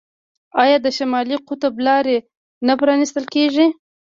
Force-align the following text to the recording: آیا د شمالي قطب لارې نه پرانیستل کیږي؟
آیا 0.63 0.77
د 0.81 0.87
شمالي 0.97 1.37
قطب 1.47 1.73
لارې 1.87 2.17
نه 2.67 2.73
پرانیستل 2.79 3.25
کیږي؟ 3.33 3.65